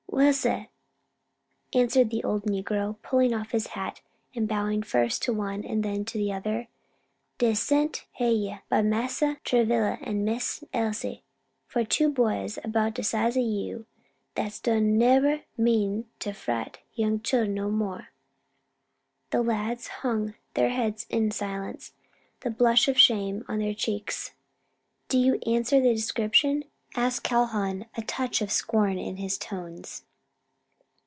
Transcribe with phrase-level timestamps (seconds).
[0.13, 0.65] "Well, sah,"
[1.73, 4.01] answered the old negro, pulling off his hat
[4.35, 6.67] and bowing first to one, then to the other,
[7.39, 11.23] "dey's sent heyah, by Massa Travilla and Miss Elsie,
[11.65, 13.85] for two boys 'bout de size o' you,
[14.35, 18.01] dat don' neber mean to frighten young chillen no mo'."
[19.31, 21.93] The lads hung their heads in silence,
[22.41, 24.33] the blush of shame on their cheeks.
[25.07, 26.65] "Do you answer the description?"
[26.95, 30.03] asked Calhoun, a touch of scorn in his tones.